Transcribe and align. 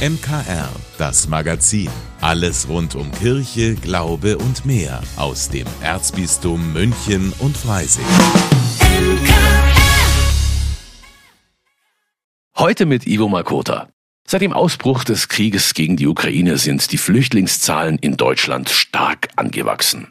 MKR, 0.00 0.70
das 0.96 1.28
Magazin. 1.28 1.90
Alles 2.22 2.66
rund 2.70 2.94
um 2.94 3.12
Kirche, 3.12 3.74
Glaube 3.74 4.38
und 4.38 4.64
mehr 4.64 5.02
aus 5.16 5.50
dem 5.50 5.66
Erzbistum 5.82 6.72
München 6.72 7.34
und 7.38 7.54
Freising. 7.54 8.06
Heute 12.56 12.86
mit 12.86 13.06
Ivo 13.06 13.28
Makota. 13.28 13.90
Seit 14.26 14.40
dem 14.40 14.54
Ausbruch 14.54 15.04
des 15.04 15.28
Krieges 15.28 15.74
gegen 15.74 15.98
die 15.98 16.06
Ukraine 16.06 16.56
sind 16.56 16.92
die 16.92 16.96
Flüchtlingszahlen 16.96 17.98
in 17.98 18.16
Deutschland 18.16 18.70
stark 18.70 19.28
angewachsen. 19.36 20.08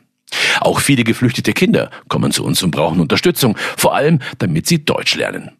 Auch 0.59 0.81
viele 0.81 1.03
geflüchtete 1.03 1.53
Kinder 1.53 1.89
kommen 2.09 2.31
zu 2.31 2.43
uns 2.43 2.61
und 2.61 2.69
brauchen 2.69 2.99
Unterstützung, 2.99 3.57
vor 3.75 3.95
allem 3.95 4.19
damit 4.37 4.67
sie 4.67 4.85
Deutsch 4.85 5.15
lernen. 5.15 5.58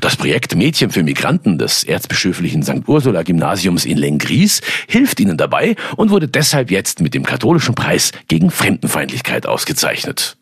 Das 0.00 0.16
Projekt 0.16 0.54
Mädchen 0.54 0.90
für 0.90 1.02
Migranten 1.02 1.58
des 1.58 1.84
erzbischöflichen 1.84 2.62
St. 2.62 2.86
Ursula 2.86 3.22
Gymnasiums 3.22 3.84
in 3.84 3.98
Lengries 3.98 4.60
hilft 4.86 5.20
ihnen 5.20 5.36
dabei 5.36 5.76
und 5.96 6.10
wurde 6.10 6.28
deshalb 6.28 6.70
jetzt 6.70 7.00
mit 7.00 7.14
dem 7.14 7.24
katholischen 7.24 7.74
Preis 7.74 8.12
gegen 8.28 8.50
Fremdenfeindlichkeit 8.50 9.46
ausgezeichnet. 9.46 10.36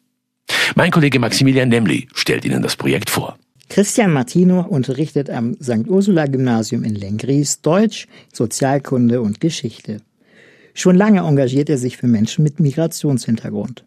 Mein 0.74 0.90
Kollege 0.90 1.18
Maximilian 1.18 1.68
Nemli 1.68 2.08
stellt 2.14 2.44
Ihnen 2.44 2.62
das 2.62 2.76
Projekt 2.76 3.10
vor. 3.10 3.38
Christian 3.68 4.12
Martino 4.12 4.60
unterrichtet 4.60 5.28
am 5.28 5.54
St. 5.54 5.88
Ursula 5.88 6.26
Gymnasium 6.26 6.84
in 6.84 6.94
Lengries 6.94 7.60
Deutsch, 7.62 8.06
Sozialkunde 8.32 9.20
und 9.20 9.40
Geschichte. 9.40 10.02
Schon 10.74 10.94
lange 10.94 11.20
engagiert 11.20 11.68
er 11.68 11.78
sich 11.78 11.96
für 11.96 12.06
Menschen 12.06 12.44
mit 12.44 12.60
Migrationshintergrund. 12.60 13.84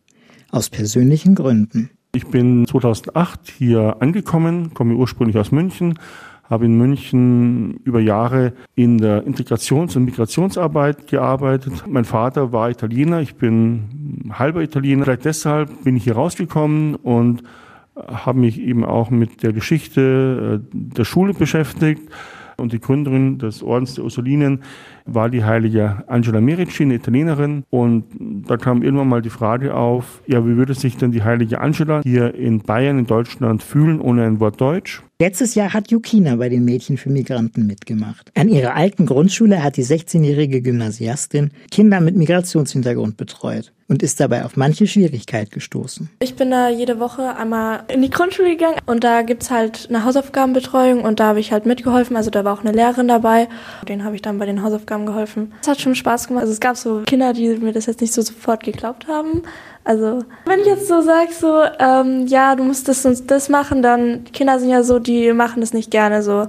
Aus 0.50 0.70
persönlichen 0.70 1.36
Gründen. 1.36 1.92
Ich 2.12 2.26
bin 2.26 2.66
2008 2.66 3.52
hier 3.56 3.98
angekommen, 4.00 4.74
komme 4.74 4.96
ursprünglich 4.96 5.38
aus 5.38 5.52
München, 5.52 6.00
habe 6.50 6.66
in 6.66 6.76
München 6.76 7.76
über 7.84 8.00
Jahre 8.00 8.54
in 8.74 8.98
der 8.98 9.28
Integrations- 9.28 9.96
und 9.96 10.06
Migrationsarbeit 10.06 11.06
gearbeitet. 11.06 11.84
Mein 11.88 12.06
Vater 12.06 12.52
war 12.52 12.72
Italiener, 12.72 13.22
ich 13.22 13.36
bin 13.36 14.32
halber 14.34 14.64
Italiener. 14.64 15.04
Vielleicht 15.04 15.26
deshalb 15.26 15.84
bin 15.84 15.98
ich 15.98 16.06
hier 16.06 16.16
rausgekommen 16.16 16.96
und 16.96 17.44
habe 17.96 18.40
mich 18.40 18.60
eben 18.60 18.86
auch 18.86 19.12
mit 19.12 19.44
der 19.44 19.54
Geschichte 19.54 20.64
äh, 20.64 20.68
der 20.74 21.04
Schule 21.04 21.36
beschäftigt. 21.36 22.02
Und 22.58 22.74
die 22.74 22.80
Gründerin 22.80 23.38
des 23.38 23.62
Ordens 23.64 23.94
der 23.94 24.04
Ursulinen 24.04 24.64
war 25.06 25.30
die 25.30 25.44
heilige 25.44 26.04
Angela 26.08 26.42
Merici, 26.42 26.84
eine 26.84 26.96
Italienerin. 26.96 27.64
Und 27.70 28.06
da 28.48 28.58
kam 28.58 28.84
irgendwann 28.84 29.10
mal 29.10 29.22
die 29.22 29.30
Frage 29.30 29.74
auf, 29.74 30.22
ja, 30.28 30.46
wie 30.46 30.58
würde 30.58 30.74
sich 30.74 30.98
denn 30.98 31.12
die 31.12 31.24
heilige 31.24 31.62
Angela 31.62 32.02
hier 32.04 32.36
in 32.36 32.60
Bayern, 32.60 33.00
in 33.00 33.06
Deutschland 33.06 33.64
fühlen, 33.64 34.00
ohne 34.02 34.26
ein 34.26 34.40
Wort 34.40 34.60
Deutsch? 34.60 35.04
Letztes 35.22 35.54
Jahr 35.54 35.74
hat 35.74 35.92
Jukina 35.92 36.38
bei 36.38 36.48
den 36.48 36.64
Mädchen 36.64 36.96
für 36.96 37.10
Migranten 37.10 37.68
mitgemacht. 37.68 38.32
An 38.36 38.48
ihrer 38.48 38.76
alten 38.76 39.06
Grundschule 39.06 39.62
hat 39.62 39.76
die 39.76 39.84
16-jährige 39.84 40.62
Gymnasiastin 40.62 41.52
Kinder 41.72 42.00
mit 42.00 42.16
Migrationshintergrund 42.16 43.18
betreut 43.18 43.74
und 43.90 44.02
ist 44.02 44.22
dabei 44.22 44.46
auf 44.46 44.56
manche 44.56 44.88
Schwierigkeit 44.88 45.52
gestoßen. 45.52 46.10
Ich 46.22 46.36
bin 46.36 46.52
da 46.52 46.70
jede 46.70 47.00
Woche 47.00 47.36
einmal 47.36 47.84
in 47.94 48.02
die 48.02 48.10
Grundschule 48.10 48.52
gegangen 48.52 48.78
und 48.86 49.04
da 49.04 49.24
gibt's 49.24 49.52
halt 49.52 49.88
eine 49.90 50.06
Hausaufgabenbetreuung 50.06 51.02
und 51.02 51.20
da 51.20 51.26
habe 51.26 51.42
ich 51.42 51.52
halt 51.52 51.66
mitgeholfen. 51.66 52.16
Also 52.16 52.30
da 52.30 52.46
war 52.46 52.54
auch 52.54 52.64
eine 52.64 52.72
Lehrerin 52.72 53.10
dabei. 53.10 53.50
Den 53.90 54.06
habe 54.06 54.16
ich 54.16 54.22
dann 54.22 54.38
bei 54.38 54.46
den 54.46 54.64
Hausaufgaben 54.64 54.99
geholfen. 55.06 55.54
Es 55.62 55.68
hat 55.68 55.82
schon 55.82 55.96
Spaß 55.96 56.28
gemacht. 56.28 56.42
Also 56.42 56.54
es 56.54 56.60
gab 56.60 56.78
so 56.78 57.04
Kinder, 57.06 57.34
die 57.34 57.50
mir 57.58 57.74
das 57.74 57.86
jetzt 57.86 58.02
nicht 58.02 58.14
so 58.14 58.22
sofort 58.22 58.64
geglaubt 58.64 59.08
haben. 59.08 59.44
Also, 59.84 60.24
wenn 60.46 60.60
ich 60.60 60.68
jetzt 60.68 60.88
so 60.88 61.02
sage, 61.02 61.32
so, 61.32 61.64
ähm, 61.80 62.28
ja, 62.28 62.56
du 62.56 62.64
musst 62.64 62.88
das 62.88 63.06
und 63.06 63.32
das 63.32 63.50
machen, 63.50 63.82
dann, 63.82 64.24
Kinder 64.26 64.60
sind 64.60 64.70
ja 64.70 64.84
so, 64.84 65.00
die 65.00 65.34
machen 65.34 65.62
das 65.62 65.74
nicht 65.74 65.90
gerne 65.90 66.22
so. 66.22 66.48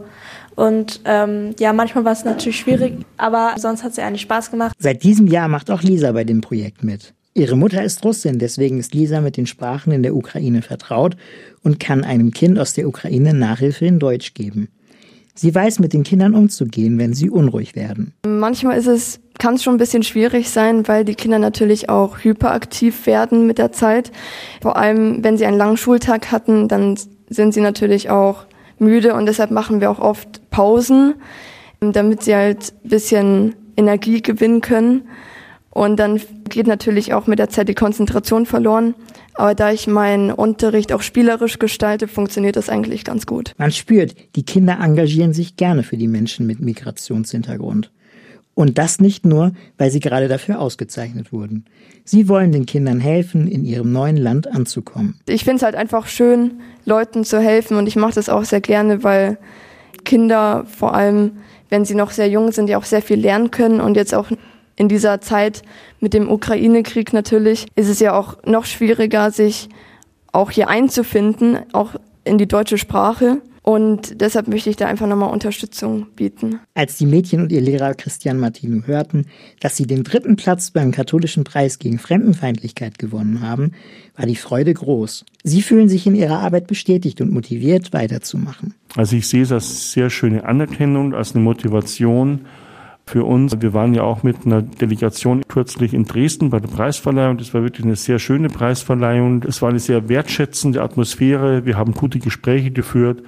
Und 0.56 1.00
ähm, 1.06 1.54
ja, 1.58 1.72
manchmal 1.72 2.04
war 2.04 2.12
es 2.12 2.24
natürlich 2.24 2.58
schwierig, 2.58 2.98
aber 3.16 3.54
sonst 3.56 3.82
hat 3.82 3.92
es 3.92 3.96
ja 3.96 4.06
eigentlich 4.06 4.22
Spaß 4.22 4.50
gemacht. 4.50 4.76
Seit 4.78 5.02
diesem 5.04 5.26
Jahr 5.26 5.48
macht 5.48 5.70
auch 5.70 5.82
Lisa 5.82 6.12
bei 6.12 6.24
dem 6.24 6.42
Projekt 6.42 6.84
mit. 6.84 7.14
Ihre 7.32 7.56
Mutter 7.56 7.82
ist 7.82 8.04
Russin, 8.04 8.38
deswegen 8.38 8.78
ist 8.78 8.92
Lisa 8.92 9.20
mit 9.20 9.36
den 9.36 9.46
Sprachen 9.46 9.92
in 9.92 10.02
der 10.02 10.14
Ukraine 10.14 10.62
vertraut 10.62 11.16
und 11.62 11.80
kann 11.80 12.04
einem 12.04 12.32
Kind 12.32 12.58
aus 12.58 12.74
der 12.74 12.88
Ukraine 12.88 13.32
Nachhilfe 13.32 13.86
in 13.86 13.98
Deutsch 13.98 14.34
geben. 14.34 14.68
Sie 15.40 15.54
weiß, 15.54 15.78
mit 15.78 15.94
den 15.94 16.02
Kindern 16.02 16.34
umzugehen, 16.34 16.98
wenn 16.98 17.14
sie 17.14 17.30
unruhig 17.30 17.74
werden. 17.74 18.12
Manchmal 18.26 18.76
ist 18.76 18.86
es, 18.86 19.20
kann 19.38 19.54
es 19.54 19.62
schon 19.62 19.76
ein 19.76 19.78
bisschen 19.78 20.02
schwierig 20.02 20.50
sein, 20.50 20.86
weil 20.86 21.02
die 21.02 21.14
Kinder 21.14 21.38
natürlich 21.38 21.88
auch 21.88 22.18
hyperaktiv 22.18 23.06
werden 23.06 23.46
mit 23.46 23.56
der 23.56 23.72
Zeit. 23.72 24.12
Vor 24.60 24.76
allem, 24.76 25.24
wenn 25.24 25.38
sie 25.38 25.46
einen 25.46 25.56
langen 25.56 25.78
Schultag 25.78 26.30
hatten, 26.30 26.68
dann 26.68 26.98
sind 27.30 27.54
sie 27.54 27.62
natürlich 27.62 28.10
auch 28.10 28.44
müde 28.78 29.14
und 29.14 29.24
deshalb 29.24 29.50
machen 29.50 29.80
wir 29.80 29.90
auch 29.90 29.98
oft 29.98 30.50
Pausen, 30.50 31.14
damit 31.80 32.22
sie 32.22 32.34
halt 32.34 32.74
ein 32.84 32.90
bisschen 32.90 33.54
Energie 33.78 34.20
gewinnen 34.20 34.60
können. 34.60 35.08
Und 35.70 35.96
dann 35.96 36.20
geht 36.50 36.66
natürlich 36.66 37.14
auch 37.14 37.26
mit 37.26 37.38
der 37.38 37.48
Zeit 37.48 37.66
die 37.66 37.74
Konzentration 37.74 38.44
verloren. 38.44 38.94
Aber 39.40 39.54
da 39.54 39.72
ich 39.72 39.86
meinen 39.86 40.30
Unterricht 40.30 40.92
auch 40.92 41.00
spielerisch 41.00 41.58
gestalte, 41.58 42.08
funktioniert 42.08 42.56
das 42.56 42.68
eigentlich 42.68 43.04
ganz 43.04 43.24
gut. 43.24 43.54
Man 43.56 43.72
spürt, 43.72 44.14
die 44.36 44.42
Kinder 44.42 44.78
engagieren 44.82 45.32
sich 45.32 45.56
gerne 45.56 45.82
für 45.82 45.96
die 45.96 46.08
Menschen 46.08 46.46
mit 46.46 46.60
Migrationshintergrund. 46.60 47.90
Und 48.52 48.76
das 48.76 49.00
nicht 49.00 49.24
nur, 49.24 49.52
weil 49.78 49.90
sie 49.90 50.00
gerade 50.00 50.28
dafür 50.28 50.60
ausgezeichnet 50.60 51.32
wurden. 51.32 51.64
Sie 52.04 52.28
wollen 52.28 52.52
den 52.52 52.66
Kindern 52.66 53.00
helfen, 53.00 53.48
in 53.48 53.64
ihrem 53.64 53.90
neuen 53.92 54.18
Land 54.18 54.46
anzukommen. 54.46 55.18
Ich 55.26 55.44
finde 55.44 55.56
es 55.56 55.62
halt 55.62 55.74
einfach 55.74 56.06
schön, 56.06 56.60
Leuten 56.84 57.24
zu 57.24 57.40
helfen 57.40 57.78
und 57.78 57.86
ich 57.86 57.96
mache 57.96 58.12
das 58.12 58.28
auch 58.28 58.44
sehr 58.44 58.60
gerne, 58.60 59.04
weil 59.04 59.38
Kinder 60.04 60.66
vor 60.66 60.92
allem, 60.92 61.38
wenn 61.70 61.86
sie 61.86 61.94
noch 61.94 62.10
sehr 62.10 62.28
jung 62.28 62.52
sind, 62.52 62.68
ja 62.68 62.76
auch 62.76 62.84
sehr 62.84 63.00
viel 63.00 63.18
lernen 63.18 63.50
können 63.50 63.80
und 63.80 63.96
jetzt 63.96 64.14
auch 64.14 64.30
in 64.80 64.88
dieser 64.88 65.20
Zeit 65.20 65.60
mit 66.00 66.14
dem 66.14 66.30
Ukraine-Krieg 66.30 67.12
natürlich 67.12 67.66
ist 67.76 67.90
es 67.90 68.00
ja 68.00 68.18
auch 68.18 68.42
noch 68.46 68.64
schwieriger, 68.64 69.30
sich 69.30 69.68
auch 70.32 70.50
hier 70.50 70.68
einzufinden, 70.68 71.58
auch 71.74 71.96
in 72.24 72.38
die 72.38 72.48
deutsche 72.48 72.78
Sprache. 72.78 73.42
Und 73.60 74.22
deshalb 74.22 74.48
möchte 74.48 74.70
ich 74.70 74.76
da 74.76 74.86
einfach 74.86 75.06
nochmal 75.06 75.34
Unterstützung 75.34 76.06
bieten. 76.16 76.60
Als 76.72 76.96
die 76.96 77.04
Mädchen 77.04 77.42
und 77.42 77.52
ihr 77.52 77.60
Lehrer 77.60 77.92
Christian 77.92 78.38
Martino 78.38 78.86
hörten, 78.86 79.26
dass 79.60 79.76
sie 79.76 79.86
den 79.86 80.02
dritten 80.02 80.36
Platz 80.36 80.70
beim 80.70 80.92
katholischen 80.92 81.44
Preis 81.44 81.78
gegen 81.78 81.98
Fremdenfeindlichkeit 81.98 82.98
gewonnen 82.98 83.42
haben, 83.42 83.72
war 84.16 84.24
die 84.24 84.34
Freude 84.34 84.72
groß. 84.72 85.26
Sie 85.44 85.60
fühlen 85.60 85.90
sich 85.90 86.06
in 86.06 86.14
ihrer 86.14 86.38
Arbeit 86.38 86.68
bestätigt 86.68 87.20
und 87.20 87.32
motiviert, 87.32 87.92
weiterzumachen. 87.92 88.72
Also 88.96 89.16
ich 89.16 89.28
sehe 89.28 89.42
es 89.42 89.52
als 89.52 89.92
sehr 89.92 90.08
schöne 90.08 90.46
Anerkennung, 90.46 91.12
als 91.12 91.34
eine 91.34 91.44
Motivation, 91.44 92.46
für 93.10 93.24
uns. 93.24 93.60
Wir 93.60 93.74
waren 93.74 93.92
ja 93.92 94.02
auch 94.02 94.22
mit 94.22 94.46
einer 94.46 94.62
Delegation 94.62 95.42
kürzlich 95.48 95.92
in 95.92 96.04
Dresden 96.04 96.50
bei 96.50 96.60
der 96.60 96.68
Preisverleihung. 96.68 97.38
Das 97.38 97.52
war 97.52 97.62
wirklich 97.62 97.84
eine 97.84 97.96
sehr 97.96 98.18
schöne 98.18 98.48
Preisverleihung. 98.48 99.42
Es 99.42 99.60
war 99.60 99.68
eine 99.68 99.80
sehr 99.80 100.08
wertschätzende 100.08 100.80
Atmosphäre. 100.80 101.66
Wir 101.66 101.76
haben 101.76 101.92
gute 101.92 102.20
Gespräche 102.20 102.70
geführt. 102.70 103.22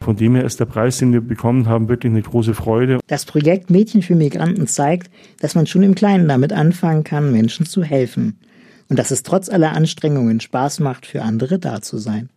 Von 0.00 0.16
dem 0.16 0.34
her 0.36 0.44
ist 0.44 0.60
der 0.60 0.66
Preis, 0.66 0.98
den 0.98 1.12
wir 1.12 1.20
bekommen 1.20 1.66
haben, 1.66 1.88
wirklich 1.88 2.12
eine 2.12 2.22
große 2.22 2.54
Freude. 2.54 2.98
Das 3.08 3.24
Projekt 3.24 3.70
Mädchen 3.70 4.02
für 4.02 4.14
Migranten 4.14 4.66
zeigt, 4.66 5.10
dass 5.40 5.54
man 5.54 5.66
schon 5.66 5.82
im 5.82 5.94
Kleinen 5.94 6.28
damit 6.28 6.52
anfangen 6.52 7.02
kann, 7.02 7.32
Menschen 7.32 7.66
zu 7.66 7.82
helfen. 7.82 8.38
Und 8.88 8.98
dass 8.98 9.10
es 9.10 9.22
trotz 9.22 9.48
aller 9.48 9.72
Anstrengungen 9.72 10.40
Spaß 10.40 10.80
macht, 10.80 11.06
für 11.06 11.22
andere 11.22 11.58
da 11.58 11.82
zu 11.82 11.98
sein. 11.98 12.28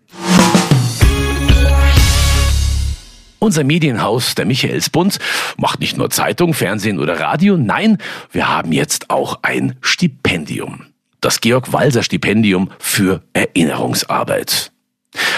Unser 3.44 3.64
Medienhaus, 3.64 4.36
der 4.36 4.46
Michaelsbund, 4.46 5.18
macht 5.58 5.80
nicht 5.80 5.98
nur 5.98 6.12
Zeitung, 6.12 6.54
Fernsehen 6.54 7.00
oder 7.00 7.20
Radio, 7.20 7.58
nein, 7.58 7.98
wir 8.32 8.50
haben 8.50 8.72
jetzt 8.72 9.10
auch 9.10 9.40
ein 9.42 9.78
Stipendium. 9.82 10.86
Das 11.22 11.42
Georg 11.42 11.74
Walser 11.74 12.04
Stipendium 12.04 12.70
für 12.78 13.24
Erinnerungsarbeit. 13.34 14.72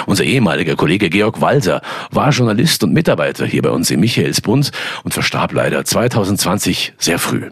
Unser 0.05 0.25
ehemaliger 0.25 0.75
Kollege 0.75 1.09
Georg 1.09 1.39
Walser 1.39 1.81
war 2.11 2.31
Journalist 2.31 2.83
und 2.83 2.91
Mitarbeiter 2.91 3.45
hier 3.45 3.61
bei 3.61 3.69
uns 3.69 3.89
im 3.89 4.01
Michaelsbund 4.01 4.71
und 5.05 5.13
verstarb 5.13 5.53
leider 5.53 5.85
2020 5.85 6.95
sehr 6.97 7.19
früh. 7.19 7.51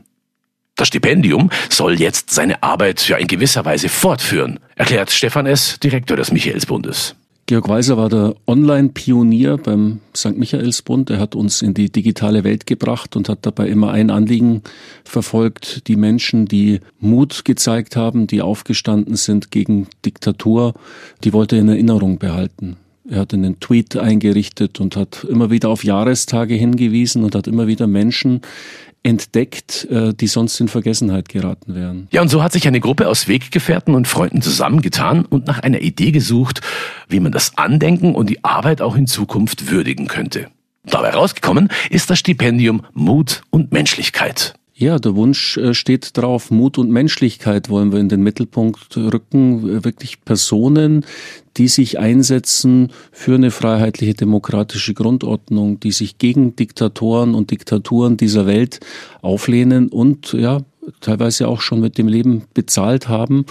Das 0.75 0.89
Stipendium 0.89 1.49
soll 1.69 1.97
jetzt 1.97 2.29
seine 2.29 2.61
Arbeit 2.61 3.07
ja 3.07 3.15
in 3.15 3.27
gewisser 3.27 3.63
Weise 3.63 3.87
fortführen, 3.87 4.59
erklärt 4.75 5.11
Stefan 5.11 5.45
S., 5.45 5.79
Direktor 5.79 6.17
des 6.17 6.33
Michaelsbundes. 6.33 7.15
Georg 7.51 7.67
Weiser 7.67 7.97
war 7.97 8.07
der 8.07 8.35
Online-Pionier 8.47 9.57
beim 9.57 9.99
St. 10.15 10.37
Michaelsbund. 10.37 11.09
Er 11.09 11.19
hat 11.19 11.35
uns 11.35 11.61
in 11.61 11.73
die 11.73 11.91
digitale 11.91 12.45
Welt 12.45 12.65
gebracht 12.65 13.17
und 13.17 13.27
hat 13.27 13.39
dabei 13.45 13.67
immer 13.67 13.91
ein 13.91 14.09
Anliegen 14.09 14.61
verfolgt. 15.03 15.89
Die 15.89 15.97
Menschen, 15.97 16.45
die 16.45 16.79
Mut 17.01 17.43
gezeigt 17.43 17.97
haben, 17.97 18.25
die 18.25 18.41
aufgestanden 18.41 19.17
sind 19.17 19.51
gegen 19.51 19.87
Diktatur, 20.05 20.75
die 21.25 21.33
wollte 21.33 21.57
er 21.57 21.63
in 21.63 21.67
Erinnerung 21.67 22.19
behalten. 22.19 22.77
Er 23.11 23.19
hat 23.19 23.33
einen 23.33 23.59
Tweet 23.59 23.97
eingerichtet 23.97 24.79
und 24.79 24.95
hat 24.95 25.25
immer 25.25 25.51
wieder 25.51 25.67
auf 25.67 25.83
Jahrestage 25.83 26.55
hingewiesen 26.55 27.25
und 27.25 27.35
hat 27.35 27.45
immer 27.45 27.67
wieder 27.67 27.85
Menschen 27.85 28.39
entdeckt, 29.03 29.85
äh, 29.91 30.13
die 30.13 30.27
sonst 30.27 30.61
in 30.61 30.69
Vergessenheit 30.69 31.27
geraten 31.27 31.75
wären. 31.75 32.07
Ja, 32.13 32.21
und 32.21 32.29
so 32.29 32.41
hat 32.41 32.53
sich 32.53 32.65
eine 32.69 32.79
Gruppe 32.79 33.09
aus 33.09 33.27
Weggefährten 33.27 33.95
und 33.95 34.07
Freunden 34.07 34.41
zusammengetan 34.41 35.25
und 35.25 35.45
nach 35.45 35.59
einer 35.59 35.81
Idee 35.81 36.11
gesucht, 36.11 36.61
wie 37.09 37.19
man 37.19 37.33
das 37.33 37.57
Andenken 37.57 38.15
und 38.15 38.29
die 38.29 38.45
Arbeit 38.45 38.81
auch 38.81 38.95
in 38.95 39.07
Zukunft 39.07 39.69
würdigen 39.69 40.07
könnte. 40.07 40.47
Dabei 40.85 41.09
rausgekommen 41.09 41.67
ist 41.89 42.09
das 42.09 42.17
Stipendium 42.17 42.85
Mut 42.93 43.41
und 43.49 43.73
Menschlichkeit. 43.73 44.53
Ja, 44.81 44.97
der 44.97 45.15
Wunsch 45.15 45.57
äh, 45.57 45.75
steht 45.75 46.17
drauf, 46.17 46.49
Mut 46.49 46.79
und 46.79 46.89
Menschlichkeit 46.89 47.69
wollen 47.69 47.91
wir 47.91 47.99
in 47.99 48.09
den 48.09 48.23
Mittelpunkt 48.23 48.97
rücken. 48.97 49.83
Wirklich 49.83 50.25
Personen, 50.25 51.05
die 51.55 51.67
sich 51.67 51.99
einsetzen 51.99 52.91
für 53.11 53.35
eine 53.35 53.51
freiheitliche 53.51 54.15
demokratische 54.15 54.95
Grundordnung, 54.95 55.79
die 55.79 55.91
sich 55.91 56.17
gegen 56.17 56.55
Diktatoren 56.55 57.35
und 57.35 57.51
Diktaturen 57.51 58.17
dieser 58.17 58.47
Welt 58.47 58.79
auflehnen 59.21 59.87
und 59.89 60.33
ja, 60.33 60.61
teilweise 60.99 61.47
auch 61.47 61.61
schon 61.61 61.79
mit 61.79 61.99
dem 61.99 62.07
Leben 62.07 62.45
bezahlt 62.55 63.07
haben, 63.07 63.45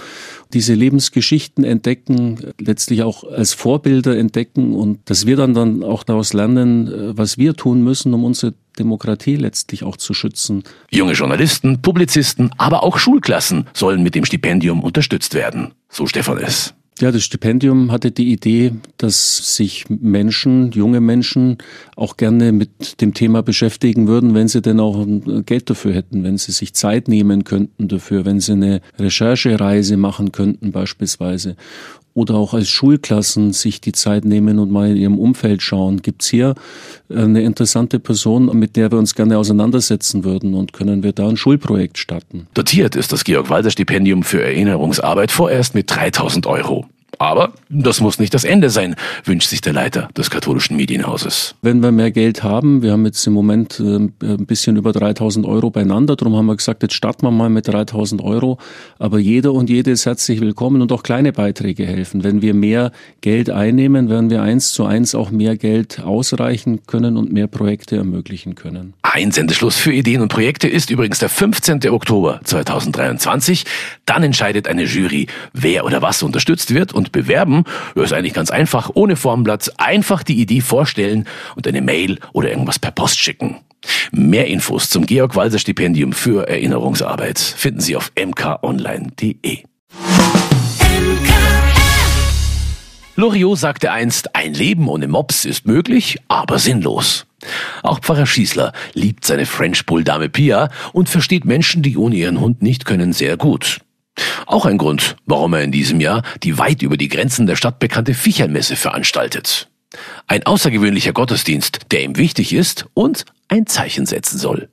diese 0.53 0.73
Lebensgeschichten 0.73 1.63
entdecken, 1.63 2.39
letztlich 2.59 3.03
auch 3.03 3.23
als 3.23 3.53
Vorbilder 3.53 4.17
entdecken 4.17 4.75
und 4.75 4.99
dass 5.05 5.25
wir 5.25 5.37
dann, 5.37 5.53
dann 5.53 5.81
auch 5.81 6.03
daraus 6.03 6.33
lernen, 6.33 6.87
äh, 6.87 7.17
was 7.17 7.37
wir 7.37 7.53
tun 7.55 7.83
müssen, 7.83 8.13
um 8.13 8.25
unsere 8.25 8.53
Demokratie 8.79 9.35
letztlich 9.35 9.83
auch 9.83 9.97
zu 9.97 10.13
schützen. 10.13 10.63
Junge 10.89 11.13
Journalisten, 11.13 11.81
Publizisten, 11.81 12.51
aber 12.57 12.83
auch 12.83 12.97
Schulklassen 12.97 13.67
sollen 13.73 14.03
mit 14.03 14.15
dem 14.15 14.25
Stipendium 14.25 14.83
unterstützt 14.83 15.33
werden. 15.33 15.73
So 15.89 16.07
Stefan 16.07 16.37
es. 16.37 16.73
Ja, 17.01 17.11
das 17.11 17.23
Stipendium 17.23 17.91
hatte 17.91 18.11
die 18.11 18.31
Idee, 18.31 18.73
dass 18.97 19.55
sich 19.55 19.85
Menschen, 19.89 20.71
junge 20.71 21.01
Menschen, 21.01 21.57
auch 21.95 22.15
gerne 22.15 22.51
mit 22.51 23.01
dem 23.01 23.15
Thema 23.15 23.41
beschäftigen 23.41 24.07
würden, 24.07 24.35
wenn 24.35 24.47
sie 24.47 24.61
denn 24.61 24.79
auch 24.79 25.07
Geld 25.47 25.71
dafür 25.71 25.95
hätten, 25.95 26.23
wenn 26.23 26.37
sie 26.37 26.51
sich 26.51 26.75
Zeit 26.75 27.07
nehmen 27.07 27.43
könnten 27.43 27.87
dafür, 27.87 28.25
wenn 28.25 28.39
sie 28.39 28.51
eine 28.51 28.81
Recherchereise 28.99 29.97
machen 29.97 30.31
könnten 30.31 30.71
beispielsweise 30.71 31.55
oder 32.13 32.35
auch 32.35 32.53
als 32.53 32.69
Schulklassen 32.69 33.53
sich 33.53 33.81
die 33.81 33.93
Zeit 33.93 34.25
nehmen 34.25 34.59
und 34.59 34.71
mal 34.71 34.89
in 34.89 34.97
ihrem 34.97 35.19
Umfeld 35.19 35.61
schauen. 35.61 36.01
Gibt's 36.01 36.27
hier 36.27 36.55
eine 37.09 37.41
interessante 37.41 37.99
Person, 37.99 38.57
mit 38.57 38.75
der 38.75 38.91
wir 38.91 38.97
uns 38.97 39.15
gerne 39.15 39.37
auseinandersetzen 39.37 40.23
würden 40.23 40.53
und 40.53 40.73
können 40.73 41.03
wir 41.03 41.13
da 41.13 41.27
ein 41.27 41.37
Schulprojekt 41.37 41.97
starten? 41.97 42.47
Dotiert 42.53 42.95
ist 42.95 43.11
das 43.11 43.23
Georg-Walser-Stipendium 43.23 44.23
für 44.23 44.43
Erinnerungsarbeit 44.43 45.31
vorerst 45.31 45.75
mit 45.75 45.89
3000 45.89 46.47
Euro. 46.47 46.85
Aber 47.21 47.53
das 47.69 48.01
muss 48.01 48.17
nicht 48.17 48.33
das 48.33 48.43
Ende 48.43 48.71
sein, 48.71 48.95
wünscht 49.25 49.47
sich 49.47 49.61
der 49.61 49.73
Leiter 49.73 50.09
des 50.17 50.31
katholischen 50.31 50.75
Medienhauses. 50.75 51.53
Wenn 51.61 51.83
wir 51.83 51.91
mehr 51.91 52.09
Geld 52.09 52.41
haben, 52.41 52.81
wir 52.81 52.93
haben 52.93 53.05
jetzt 53.05 53.27
im 53.27 53.33
Moment 53.33 53.79
äh, 53.79 54.09
ein 54.25 54.45
bisschen 54.47 54.75
über 54.75 54.91
3000 54.91 55.45
Euro 55.45 55.69
beieinander, 55.69 56.15
darum 56.15 56.35
haben 56.35 56.47
wir 56.47 56.55
gesagt, 56.55 56.81
jetzt 56.81 56.95
starten 56.95 57.27
wir 57.27 57.29
mal 57.29 57.51
mit 57.51 57.67
3000 57.67 58.23
Euro. 58.23 58.57
Aber 58.97 59.19
jeder 59.19 59.53
und 59.53 59.69
jede 59.69 59.91
ist 59.91 60.07
herzlich 60.07 60.41
willkommen 60.41 60.81
und 60.81 60.91
auch 60.91 61.03
kleine 61.03 61.31
Beiträge 61.31 61.85
helfen. 61.85 62.23
Wenn 62.23 62.41
wir 62.41 62.55
mehr 62.55 62.91
Geld 63.21 63.51
einnehmen, 63.51 64.09
werden 64.09 64.31
wir 64.31 64.41
eins 64.41 64.71
zu 64.71 64.85
eins 64.85 65.13
auch 65.13 65.29
mehr 65.29 65.57
Geld 65.57 65.99
ausreichen 65.99 66.87
können 66.87 67.17
und 67.17 67.31
mehr 67.31 67.45
Projekte 67.45 67.97
ermöglichen 67.97 68.55
können. 68.55 68.95
Einsendeschluss 69.03 69.75
für 69.75 69.93
Ideen 69.93 70.21
und 70.21 70.29
Projekte 70.29 70.67
ist 70.67 70.89
übrigens 70.89 71.19
der 71.19 71.29
15. 71.29 71.87
Oktober 71.89 72.41
2023. 72.45 73.65
Dann 74.05 74.23
entscheidet 74.23 74.67
eine 74.67 74.85
Jury, 74.85 75.27
wer 75.53 75.85
oder 75.85 76.01
was 76.01 76.23
unterstützt 76.23 76.73
wird 76.73 76.93
und 76.93 77.10
bewerben, 77.11 77.63
ja, 77.95 78.03
ist 78.03 78.13
eigentlich 78.13 78.33
ganz 78.33 78.51
einfach. 78.51 78.91
Ohne 78.93 79.15
Formblatt 79.15 79.71
einfach 79.77 80.23
die 80.23 80.39
Idee 80.39 80.61
vorstellen 80.61 81.25
und 81.55 81.67
eine 81.67 81.81
Mail 81.81 82.19
oder 82.33 82.49
irgendwas 82.49 82.79
per 82.79 82.91
Post 82.91 83.19
schicken. 83.19 83.57
Mehr 84.11 84.47
Infos 84.47 84.89
zum 84.89 85.05
Georg 85.05 85.35
Walser 85.35 85.59
Stipendium 85.59 86.13
für 86.13 86.47
Erinnerungsarbeit 86.47 87.39
finden 87.39 87.79
Sie 87.79 87.95
auf 87.95 88.11
mkonline.de. 88.15 89.63
Loriot 93.15 93.59
sagte 93.59 93.91
einst, 93.91 94.35
ein 94.35 94.53
Leben 94.53 94.87
ohne 94.87 95.07
Mops 95.07 95.45
ist 95.45 95.65
möglich, 95.67 96.17
aber 96.27 96.59
sinnlos. 96.59 97.25
Auch 97.83 97.99
Pfarrer 97.99 98.25
Schießler 98.25 98.71
liebt 98.93 99.25
seine 99.25 99.45
French 99.45 99.85
Bull 99.85 100.03
Dame 100.03 100.29
Pia 100.29 100.69
und 100.93 101.09
versteht 101.09 101.45
Menschen, 101.45 101.81
die 101.81 101.97
ohne 101.97 102.15
ihren 102.15 102.39
Hund 102.39 102.61
nicht 102.61 102.85
können, 102.85 103.13
sehr 103.13 103.37
gut. 103.37 103.81
Auch 104.45 104.65
ein 104.65 104.77
Grund, 104.77 105.15
warum 105.25 105.53
er 105.53 105.63
in 105.63 105.71
diesem 105.71 105.99
Jahr 105.99 106.23
die 106.43 106.57
weit 106.57 106.81
über 106.81 106.97
die 106.97 107.07
Grenzen 107.07 107.47
der 107.47 107.55
Stadt 107.55 107.79
bekannte 107.79 108.13
Vichermesse 108.13 108.75
veranstaltet. 108.75 109.69
Ein 110.27 110.45
außergewöhnlicher 110.45 111.13
Gottesdienst, 111.13 111.79
der 111.91 112.03
ihm 112.03 112.17
wichtig 112.17 112.53
ist 112.53 112.85
und 112.93 113.25
ein 113.47 113.67
Zeichen 113.67 114.05
setzen 114.05 114.37
soll. 114.37 114.69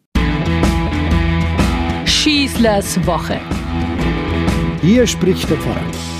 Schießlers 2.04 3.04
Woche. 3.06 3.40
Hier 4.80 5.06
spricht 5.06 5.50
der 5.50 5.56
Pfarrer. 5.58 6.17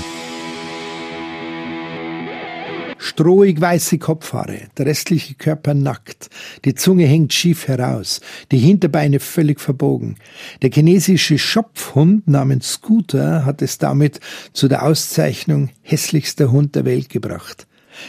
Strohig 3.01 3.61
weiße 3.61 3.97
Kopfhaare, 3.97 4.67
der 4.77 4.85
restliche 4.85 5.33
Körper 5.35 5.73
nackt, 5.73 6.29
die 6.65 6.75
Zunge 6.75 7.05
hängt 7.05 7.33
schief 7.33 7.69
heraus, 7.69 8.19
die 8.51 8.57
Hinterbeine 8.57 9.21
völlig 9.21 9.61
verbogen. 9.61 10.17
Der 10.61 10.69
chinesische 10.69 11.37
Schopfhund 11.37 12.27
namens 12.27 12.73
Scooter 12.73 13.45
hat 13.45 13.61
es 13.61 13.77
damit 13.77 14.19
zu 14.51 14.67
der 14.67 14.83
Auszeichnung 14.83 15.69
hässlichster 15.81 16.51
Hund 16.51 16.75
der 16.75 16.83
Welt 16.83 17.07
gebracht. 17.07 17.67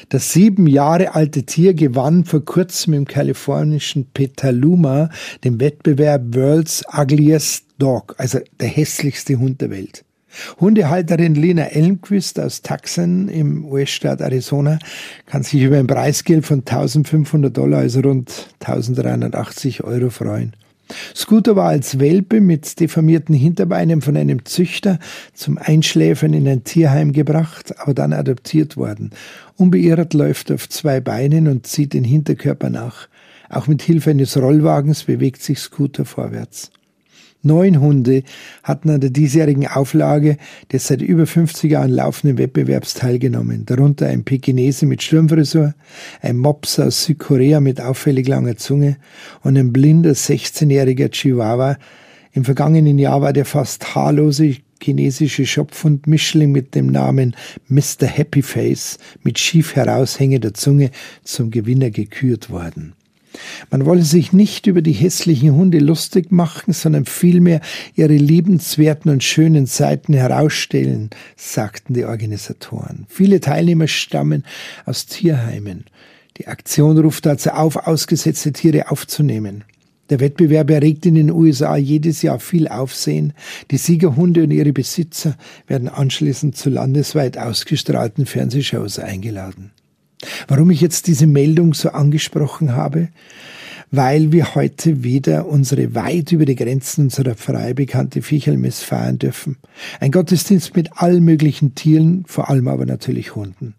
Das 0.08 0.32
sieben 0.32 0.66
Jahre 0.66 1.14
alte 1.14 1.44
Tier 1.44 1.74
gewann 1.74 2.24
vor 2.24 2.44
kurzem 2.44 2.94
im 2.94 3.06
kalifornischen 3.06 4.06
Petaluma 4.12 5.08
den 5.44 5.60
Wettbewerb 5.60 6.34
World's 6.34 6.82
Ugliest 6.92 7.66
Dog, 7.78 8.16
also 8.18 8.40
der 8.58 8.68
hässlichste 8.68 9.38
Hund 9.38 9.60
der 9.60 9.70
Welt. 9.70 10.04
Hundehalterin 10.60 11.34
Lena 11.34 11.64
Elmquist 11.64 12.38
aus 12.38 12.62
Tucson 12.62 13.28
im 13.28 13.64
US-Staat 13.64 14.20
Arizona 14.20 14.78
kann 15.26 15.42
sich 15.42 15.62
über 15.62 15.78
ein 15.78 15.86
Preisgeld 15.86 16.46
von 16.46 16.60
1500 16.60 17.56
Dollar, 17.56 17.80
also 17.80 18.00
rund 18.00 18.48
1380 18.60 19.84
Euro 19.84 20.10
freuen. 20.10 20.54
Scooter 21.14 21.56
war 21.56 21.68
als 21.68 21.98
Welpe 22.00 22.40
mit 22.40 22.80
deformierten 22.80 23.34
Hinterbeinen 23.34 24.02
von 24.02 24.16
einem 24.16 24.44
Züchter 24.44 24.98
zum 25.34 25.58
Einschläfern 25.58 26.34
in 26.34 26.48
ein 26.48 26.64
Tierheim 26.64 27.12
gebracht, 27.12 27.78
aber 27.78 27.94
dann 27.94 28.12
adoptiert 28.12 28.76
worden. 28.76 29.10
Unbeirrt 29.56 30.14
läuft 30.14 30.50
er 30.50 30.56
auf 30.56 30.68
zwei 30.68 31.00
Beinen 31.00 31.48
und 31.48 31.66
zieht 31.66 31.92
den 31.94 32.04
Hinterkörper 32.04 32.70
nach. 32.70 33.08
Auch 33.48 33.66
mit 33.66 33.82
Hilfe 33.82 34.10
eines 34.10 34.36
Rollwagens 34.36 35.04
bewegt 35.04 35.42
sich 35.42 35.58
Scooter 35.58 36.04
vorwärts. 36.04 36.70
Neun 37.42 37.80
Hunde 37.80 38.22
hatten 38.62 38.90
an 38.90 39.00
der 39.00 39.10
diesjährigen 39.10 39.66
Auflage 39.66 40.36
des 40.72 40.86
seit 40.86 41.00
über 41.00 41.26
50 41.26 41.72
Jahren 41.72 41.90
laufenden 41.90 42.36
Wettbewerbs 42.36 42.94
teilgenommen, 42.94 43.64
darunter 43.64 44.08
ein 44.08 44.24
Pekinese 44.24 44.84
mit 44.84 45.02
Sturmfrisur, 45.02 45.74
ein 46.20 46.36
Mops 46.36 46.78
aus 46.78 47.04
Südkorea 47.04 47.60
mit 47.60 47.80
auffällig 47.80 48.28
langer 48.28 48.56
Zunge 48.56 48.96
und 49.42 49.56
ein 49.56 49.72
blinder 49.72 50.12
16-jähriger 50.12 51.10
Chihuahua. 51.10 51.78
Im 52.32 52.44
vergangenen 52.44 52.98
Jahr 52.98 53.22
war 53.22 53.32
der 53.32 53.46
fast 53.46 53.94
haarlose 53.94 54.56
chinesische 54.82 55.46
Schopfhund 55.46 56.06
Mischling 56.06 56.52
mit 56.52 56.74
dem 56.74 56.86
Namen 56.86 57.34
Mr. 57.68 58.06
Happy 58.06 58.42
Face 58.42 58.98
mit 59.22 59.38
schief 59.38 59.76
heraushängender 59.76 60.54
Zunge 60.54 60.90
zum 61.24 61.50
Gewinner 61.50 61.90
gekürt 61.90 62.50
worden. 62.50 62.94
Man 63.70 63.86
wolle 63.86 64.02
sich 64.02 64.32
nicht 64.32 64.66
über 64.66 64.82
die 64.82 64.92
hässlichen 64.92 65.54
Hunde 65.54 65.78
lustig 65.78 66.32
machen, 66.32 66.72
sondern 66.72 67.04
vielmehr 67.04 67.60
ihre 67.94 68.16
liebenswerten 68.16 69.10
und 69.10 69.22
schönen 69.22 69.66
Seiten 69.66 70.14
herausstellen, 70.14 71.10
sagten 71.36 71.94
die 71.94 72.04
Organisatoren. 72.04 73.06
Viele 73.08 73.40
Teilnehmer 73.40 73.86
stammen 73.86 74.44
aus 74.84 75.06
Tierheimen. 75.06 75.84
Die 76.38 76.48
Aktion 76.48 76.98
ruft 76.98 77.26
dazu 77.26 77.50
auf, 77.50 77.76
ausgesetzte 77.76 78.52
Tiere 78.52 78.90
aufzunehmen. 78.90 79.64
Der 80.10 80.18
Wettbewerb 80.18 80.70
erregt 80.70 81.06
in 81.06 81.14
den 81.14 81.30
USA 81.30 81.76
jedes 81.76 82.22
Jahr 82.22 82.40
viel 82.40 82.66
Aufsehen. 82.66 83.32
Die 83.70 83.76
Siegerhunde 83.76 84.42
und 84.42 84.50
ihre 84.50 84.72
Besitzer 84.72 85.36
werden 85.68 85.88
anschließend 85.88 86.56
zu 86.56 86.68
landesweit 86.68 87.38
ausgestrahlten 87.38 88.26
Fernsehshows 88.26 88.98
eingeladen. 88.98 89.70
Warum 90.48 90.70
ich 90.70 90.80
jetzt 90.80 91.06
diese 91.06 91.26
Meldung 91.26 91.74
so 91.74 91.90
angesprochen 91.90 92.74
habe? 92.74 93.08
Weil 93.90 94.30
wir 94.30 94.54
heute 94.54 95.02
wieder 95.02 95.46
unsere 95.46 95.94
weit 95.94 96.30
über 96.30 96.44
die 96.44 96.54
Grenzen 96.54 97.04
unserer 97.04 97.34
Pfarrei 97.34 97.74
bekannte 97.74 98.22
Fichelmess 98.22 98.82
feiern 98.82 99.18
dürfen. 99.18 99.56
Ein 99.98 100.12
Gottesdienst 100.12 100.76
mit 100.76 100.90
allen 100.94 101.24
möglichen 101.24 101.74
Tieren, 101.74 102.24
vor 102.26 102.50
allem 102.50 102.68
aber 102.68 102.86
natürlich 102.86 103.34
Hunden. 103.34 103.74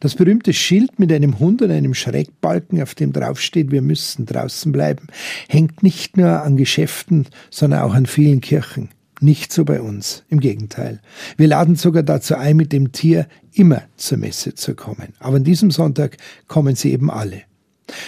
Das 0.00 0.14
berühmte 0.14 0.52
Schild 0.52 0.98
mit 0.98 1.12
einem 1.12 1.38
Hund 1.38 1.62
und 1.62 1.70
einem 1.70 1.94
Schrägbalken, 1.94 2.82
auf 2.82 2.94
dem 2.94 3.12
draufsteht, 3.12 3.70
wir 3.70 3.82
müssen 3.82 4.26
draußen 4.26 4.72
bleiben, 4.72 5.06
hängt 5.48 5.82
nicht 5.82 6.16
nur 6.16 6.42
an 6.42 6.56
Geschäften, 6.56 7.26
sondern 7.50 7.82
auch 7.82 7.94
an 7.94 8.06
vielen 8.06 8.40
Kirchen. 8.40 8.88
Nicht 9.20 9.52
so 9.52 9.66
bei 9.66 9.82
uns, 9.82 10.24
im 10.30 10.40
Gegenteil. 10.40 11.00
Wir 11.36 11.46
laden 11.46 11.76
sogar 11.76 12.02
dazu 12.02 12.36
ein, 12.36 12.56
mit 12.56 12.72
dem 12.72 12.92
Tier 12.92 13.26
immer 13.52 13.82
zur 13.96 14.16
Messe 14.16 14.54
zu 14.54 14.74
kommen. 14.74 15.14
Aber 15.18 15.36
an 15.36 15.44
diesem 15.44 15.70
Sonntag 15.70 16.16
kommen 16.48 16.74
sie 16.74 16.92
eben 16.92 17.10
alle. 17.10 17.42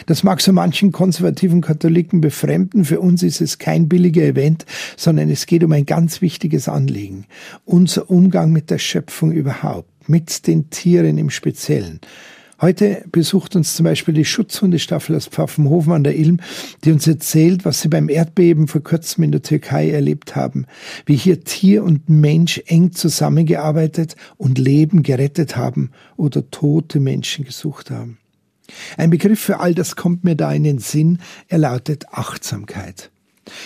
Das 0.07 0.23
mag 0.23 0.41
so 0.41 0.53
manchen 0.53 0.93
konservativen 0.93 1.61
Katholiken 1.61 2.21
befremden. 2.21 2.85
Für 2.85 3.01
uns 3.01 3.23
ist 3.23 3.41
es 3.41 3.59
kein 3.59 3.89
billiger 3.89 4.23
Event, 4.23 4.65
sondern 4.97 5.29
es 5.29 5.47
geht 5.47 5.65
um 5.65 5.73
ein 5.73 5.87
ganz 5.87 6.23
wichtiges 6.23 6.69
Anliegen. 6.69 7.27
Unser 7.65 8.11
Umgang 8.11 8.53
mit 8.53 8.71
der 8.71 8.79
Schöpfung 8.79 9.33
überhaupt, 9.33 10.09
mit 10.09 10.47
den 10.47 10.71
Tieren 10.71 11.19
im 11.19 11.31
Speziellen. 11.31 12.01
Heute 12.63 13.03
besucht 13.11 13.57
uns 13.57 13.75
zum 13.75 13.83
Beispiel 13.83 14.15
die 14.15 14.25
Schutzhundestaffel 14.25 15.17
aus 15.17 15.27
Pfaffenhofen 15.27 15.93
an 15.95 16.05
der 16.05 16.17
Ilm, 16.17 16.39
die 16.85 16.93
uns 16.93 17.09
erzählt, 17.09 17.65
was 17.65 17.81
sie 17.81 17.89
beim 17.89 18.09
Erdbeben 18.09 18.69
vor 18.69 18.85
kurzem 18.85 19.25
in 19.25 19.33
der 19.33 19.43
Türkei 19.43 19.91
erlebt 19.91 20.37
haben, 20.37 20.67
wie 21.05 21.17
hier 21.17 21.43
Tier 21.43 21.83
und 21.83 22.09
Mensch 22.09 22.63
eng 22.67 22.93
zusammengearbeitet 22.93 24.15
und 24.37 24.59
Leben 24.59 25.03
gerettet 25.03 25.57
haben 25.57 25.91
oder 26.17 26.49
tote 26.53 27.01
Menschen 27.01 27.45
gesucht 27.45 27.91
haben. 27.91 28.19
Ein 28.97 29.11
Begriff 29.11 29.41
für 29.41 29.59
all 29.59 29.75
das 29.75 29.97
kommt 29.97 30.23
mir 30.23 30.37
da 30.37 30.53
in 30.53 30.63
den 30.63 30.79
Sinn, 30.79 31.19
er 31.49 31.59
lautet 31.59 32.11
Achtsamkeit. 32.13 33.11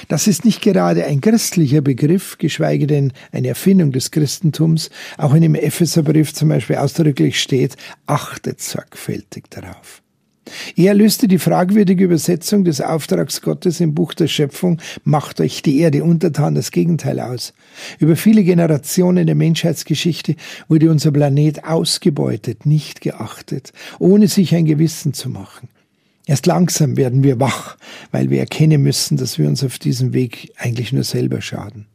Das 0.08 0.26
ist 0.26 0.44
nicht 0.44 0.62
gerade 0.62 1.04
ein 1.04 1.20
christlicher 1.20 1.80
Begriff, 1.80 2.38
geschweige 2.38 2.86
denn 2.86 3.12
eine 3.32 3.48
Erfindung 3.48 3.92
des 3.92 4.10
Christentums. 4.10 4.90
Auch 5.18 5.34
in 5.34 5.42
dem 5.42 5.54
Epheserbrief 5.54 6.32
zum 6.32 6.48
Beispiel 6.48 6.76
ausdrücklich 6.76 7.40
steht, 7.40 7.76
achtet 8.06 8.60
sorgfältig 8.60 9.44
darauf. 9.50 10.02
Er 10.76 10.94
löste 10.94 11.26
die 11.26 11.38
fragwürdige 11.38 12.04
Übersetzung 12.04 12.64
des 12.64 12.80
Auftrags 12.80 13.42
Gottes 13.42 13.80
im 13.80 13.94
Buch 13.94 14.14
der 14.14 14.28
Schöpfung, 14.28 14.80
macht 15.04 15.40
euch 15.40 15.62
die 15.62 15.80
Erde 15.80 16.04
untertan, 16.04 16.54
das 16.54 16.70
Gegenteil 16.70 17.18
aus. 17.18 17.52
Über 17.98 18.16
viele 18.16 18.44
Generationen 18.44 19.26
der 19.26 19.34
Menschheitsgeschichte 19.34 20.36
wurde 20.68 20.90
unser 20.90 21.10
Planet 21.10 21.64
ausgebeutet, 21.64 22.64
nicht 22.64 23.00
geachtet, 23.00 23.72
ohne 23.98 24.28
sich 24.28 24.54
ein 24.54 24.66
Gewissen 24.66 25.14
zu 25.14 25.28
machen. 25.28 25.68
Erst 26.26 26.46
langsam 26.46 26.96
werden 26.96 27.22
wir 27.22 27.38
wach, 27.38 27.76
weil 28.10 28.30
wir 28.30 28.40
erkennen 28.40 28.82
müssen, 28.82 29.16
dass 29.16 29.38
wir 29.38 29.46
uns 29.46 29.62
auf 29.62 29.78
diesem 29.78 30.12
Weg 30.12 30.52
eigentlich 30.56 30.92
nur 30.92 31.04
selber 31.04 31.40
schaden. 31.40 31.86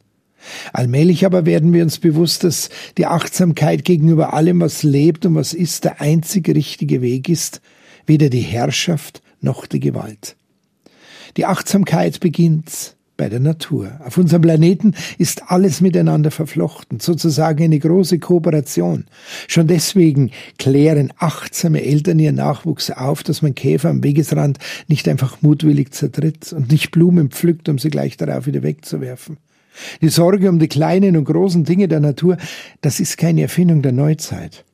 Allmählich 0.72 1.24
aber 1.24 1.46
werden 1.46 1.72
wir 1.72 1.82
uns 1.84 1.98
bewusst, 1.98 2.42
dass 2.42 2.70
die 2.96 3.06
Achtsamkeit 3.06 3.84
gegenüber 3.84 4.32
allem, 4.32 4.60
was 4.60 4.82
lebt 4.82 5.26
und 5.26 5.34
was 5.34 5.52
ist, 5.52 5.84
der 5.84 6.00
einzig 6.00 6.48
richtige 6.48 7.02
Weg 7.02 7.28
ist, 7.28 7.60
weder 8.06 8.30
die 8.30 8.40
Herrschaft 8.40 9.22
noch 9.40 9.66
die 9.66 9.80
Gewalt. 9.80 10.34
Die 11.36 11.46
Achtsamkeit 11.46 12.18
beginnt 12.18 12.96
bei 13.22 13.28
der 13.28 13.38
Natur. 13.38 14.00
Auf 14.04 14.18
unserem 14.18 14.42
Planeten 14.42 14.94
ist 15.16 15.44
alles 15.46 15.80
miteinander 15.80 16.32
verflochten, 16.32 16.98
sozusagen 16.98 17.62
eine 17.62 17.78
große 17.78 18.18
Kooperation. 18.18 19.04
Schon 19.46 19.68
deswegen 19.68 20.32
klären 20.58 21.12
achtsame 21.18 21.84
Eltern 21.84 22.18
ihren 22.18 22.34
Nachwuchs 22.34 22.90
auf, 22.90 23.22
dass 23.22 23.40
man 23.40 23.54
Käfer 23.54 23.90
am 23.90 24.02
Wegesrand 24.02 24.58
nicht 24.88 25.06
einfach 25.08 25.40
mutwillig 25.40 25.92
zertritt 25.92 26.52
und 26.52 26.72
nicht 26.72 26.90
Blumen 26.90 27.30
pflückt, 27.30 27.68
um 27.68 27.78
sie 27.78 27.90
gleich 27.90 28.16
darauf 28.16 28.46
wieder 28.46 28.64
wegzuwerfen. 28.64 29.36
Die 30.00 30.08
Sorge 30.08 30.48
um 30.48 30.58
die 30.58 30.66
kleinen 30.66 31.16
und 31.16 31.26
großen 31.26 31.62
Dinge 31.62 31.86
der 31.86 32.00
Natur, 32.00 32.38
das 32.80 32.98
ist 32.98 33.18
keine 33.18 33.42
Erfindung 33.42 33.82
der 33.82 33.92
Neuzeit. 33.92 34.64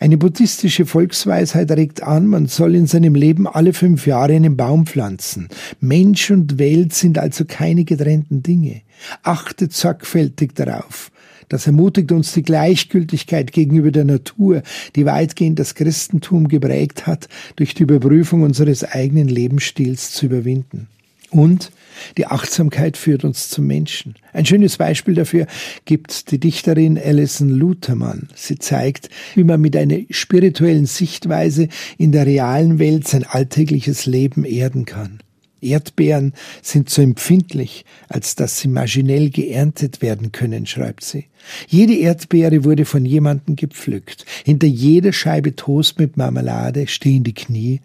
Eine 0.00 0.18
buddhistische 0.18 0.86
Volksweisheit 0.86 1.70
regt 1.70 2.02
an, 2.02 2.26
man 2.26 2.46
soll 2.46 2.74
in 2.74 2.86
seinem 2.86 3.14
Leben 3.14 3.46
alle 3.46 3.72
fünf 3.72 4.06
Jahre 4.06 4.34
einen 4.34 4.56
Baum 4.56 4.86
pflanzen. 4.86 5.48
Mensch 5.80 6.30
und 6.30 6.58
Welt 6.58 6.92
sind 6.92 7.18
also 7.18 7.44
keine 7.44 7.84
getrennten 7.84 8.42
Dinge. 8.42 8.82
Achtet 9.22 9.72
sorgfältig 9.72 10.54
darauf. 10.54 11.10
Das 11.48 11.66
ermutigt 11.66 12.12
uns 12.12 12.32
die 12.32 12.42
Gleichgültigkeit 12.42 13.52
gegenüber 13.52 13.90
der 13.90 14.04
Natur, 14.04 14.62
die 14.96 15.04
weitgehend 15.04 15.58
das 15.58 15.74
Christentum 15.74 16.48
geprägt 16.48 17.06
hat, 17.06 17.28
durch 17.56 17.74
die 17.74 17.82
Überprüfung 17.82 18.42
unseres 18.42 18.84
eigenen 18.84 19.28
Lebensstils 19.28 20.12
zu 20.12 20.26
überwinden. 20.26 20.88
Und 21.32 21.72
die 22.18 22.26
Achtsamkeit 22.26 22.98
führt 22.98 23.24
uns 23.24 23.48
zum 23.48 23.66
Menschen. 23.66 24.16
Ein 24.34 24.44
schönes 24.44 24.76
Beispiel 24.76 25.14
dafür 25.14 25.46
gibt 25.86 26.30
die 26.30 26.38
Dichterin 26.38 26.98
Alison 26.98 27.48
Luthermann. 27.48 28.28
Sie 28.34 28.58
zeigt, 28.58 29.08
wie 29.34 29.44
man 29.44 29.60
mit 29.60 29.74
einer 29.74 29.98
spirituellen 30.10 30.84
Sichtweise 30.86 31.68
in 31.96 32.12
der 32.12 32.26
realen 32.26 32.78
Welt 32.78 33.08
sein 33.08 33.24
alltägliches 33.24 34.04
Leben 34.04 34.44
erden 34.44 34.84
kann. 34.84 35.20
Erdbeeren 35.62 36.34
sind 36.60 36.90
so 36.90 37.00
empfindlich, 37.00 37.86
als 38.08 38.34
dass 38.34 38.58
sie 38.58 38.68
maschinell 38.68 39.30
geerntet 39.30 40.02
werden 40.02 40.32
können, 40.32 40.66
schreibt 40.66 41.04
sie. 41.04 41.26
Jede 41.68 41.94
Erdbeere 41.94 42.64
wurde 42.64 42.84
von 42.84 43.06
jemandem 43.06 43.56
gepflückt. 43.56 44.26
Hinter 44.44 44.66
jeder 44.66 45.12
Scheibe 45.12 45.56
Toast 45.56 45.98
mit 45.98 46.16
Marmelade 46.16 46.88
stehen 46.88 47.24
die 47.24 47.34
Knie 47.34 47.80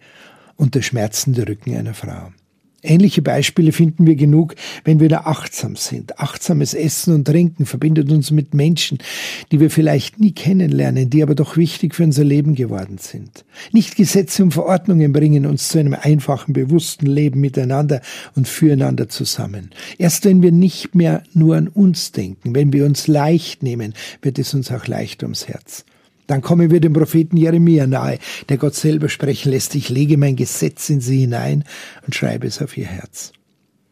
und 0.56 0.74
der 0.74 0.82
schmerzende 0.82 1.48
Rücken 1.48 1.76
einer 1.76 1.94
Frau. 1.94 2.32
Ähnliche 2.88 3.20
Beispiele 3.20 3.72
finden 3.72 4.06
wir 4.06 4.16
genug, 4.16 4.54
wenn 4.82 4.98
wir 4.98 5.10
da 5.10 5.18
achtsam 5.26 5.76
sind. 5.76 6.18
Achtsames 6.18 6.72
Essen 6.72 7.14
und 7.14 7.26
Trinken 7.26 7.66
verbindet 7.66 8.10
uns 8.10 8.30
mit 8.30 8.54
Menschen, 8.54 8.96
die 9.52 9.60
wir 9.60 9.70
vielleicht 9.70 10.18
nie 10.18 10.32
kennenlernen, 10.32 11.10
die 11.10 11.22
aber 11.22 11.34
doch 11.34 11.58
wichtig 11.58 11.94
für 11.94 12.04
unser 12.04 12.24
Leben 12.24 12.54
geworden 12.54 12.96
sind. 12.96 13.44
Nicht 13.72 13.96
Gesetze 13.96 14.42
und 14.42 14.54
Verordnungen 14.54 15.12
bringen 15.12 15.44
uns 15.44 15.68
zu 15.68 15.78
einem 15.78 15.94
einfachen, 16.00 16.54
bewussten 16.54 17.04
Leben 17.04 17.40
miteinander 17.40 18.00
und 18.34 18.48
füreinander 18.48 19.10
zusammen. 19.10 19.68
Erst 19.98 20.24
wenn 20.24 20.40
wir 20.40 20.52
nicht 20.52 20.94
mehr 20.94 21.22
nur 21.34 21.56
an 21.56 21.68
uns 21.68 22.12
denken, 22.12 22.54
wenn 22.54 22.72
wir 22.72 22.86
uns 22.86 23.06
leicht 23.06 23.62
nehmen, 23.62 23.92
wird 24.22 24.38
es 24.38 24.54
uns 24.54 24.72
auch 24.72 24.86
leicht 24.86 25.22
ums 25.22 25.46
Herz. 25.46 25.84
Dann 26.28 26.42
kommen 26.42 26.70
wir 26.70 26.80
dem 26.80 26.92
Propheten 26.92 27.36
Jeremia 27.36 27.86
nahe, 27.86 28.18
der 28.48 28.58
Gott 28.58 28.74
selber 28.74 29.08
sprechen 29.08 29.50
lässt, 29.50 29.74
ich 29.74 29.88
lege 29.88 30.16
mein 30.18 30.36
Gesetz 30.36 30.88
in 30.90 31.00
sie 31.00 31.20
hinein 31.20 31.64
und 32.06 32.14
schreibe 32.14 32.46
es 32.46 32.62
auf 32.62 32.76
ihr 32.76 32.86
Herz. 32.86 33.32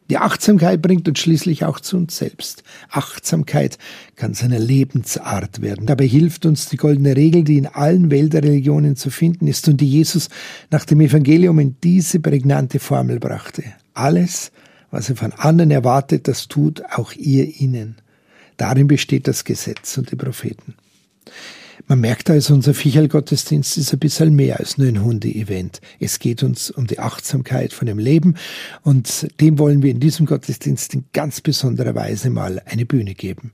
Die 0.09 0.19
Achtsamkeit 0.19 0.81
bringt 0.81 1.09
uns 1.09 1.19
schließlich 1.19 1.65
auch 1.65 1.81
zu 1.81 1.97
uns 1.97 2.15
selbst. 2.15 2.63
Achtsamkeit 2.89 3.77
kann 4.15 4.35
zu 4.35 4.45
Lebensart 4.47 5.61
werden. 5.61 5.85
Dabei 5.85 6.07
hilft 6.07 6.45
uns 6.45 6.69
die 6.69 6.77
goldene 6.77 7.17
Regel, 7.17 7.43
die 7.43 7.57
in 7.57 7.65
allen 7.65 8.09
Weltreligionen 8.09 8.95
zu 8.95 9.09
finden 9.09 9.47
ist 9.47 9.67
und 9.67 9.81
die 9.81 9.89
Jesus 9.89 10.29
nach 10.69 10.85
dem 10.85 11.01
Evangelium 11.01 11.59
in 11.59 11.75
diese 11.83 12.19
prägnante 12.21 12.79
Formel 12.79 13.19
brachte. 13.19 13.63
Alles, 13.95 14.51
was 14.91 15.09
er 15.09 15.17
von 15.17 15.33
anderen 15.33 15.71
erwartet, 15.71 16.27
das 16.29 16.47
tut 16.47 16.83
auch 16.85 17.11
ihr 17.13 17.59
ihnen. 17.59 17.95
Darin 18.55 18.87
besteht 18.87 19.27
das 19.27 19.43
Gesetz 19.43 19.97
und 19.97 20.11
die 20.11 20.15
Propheten. 20.15 20.75
Man 21.85 22.01
merkt 22.01 22.29
also, 22.29 22.53
unser 22.55 22.73
Viecherl-Gottesdienst 22.73 23.77
ist 23.77 23.93
ein 23.93 23.99
bisschen 23.99 24.35
mehr 24.35 24.59
als 24.59 24.77
nur 24.77 24.87
ein 24.87 25.03
Hunde-Event. 25.03 25.79
Es 25.99 26.17
geht 26.17 26.41
uns 26.41 26.71
um 26.71 26.87
die 26.87 26.99
Achtsamkeit 26.99 27.71
von 27.71 27.85
dem 27.85 27.99
Leben 27.99 28.35
und 28.81 29.27
dem 29.39 29.59
wollen 29.59 29.83
wir 29.83 29.91
in 29.91 29.99
diesem 29.99 30.25
Gottesdienst 30.25 30.95
in 30.95 31.05
ganz 31.13 31.39
besonderer 31.39 31.93
Weise 31.93 32.31
mal 32.31 32.61
eine 32.65 32.85
Bühne 32.85 33.13
geben. 33.13 33.51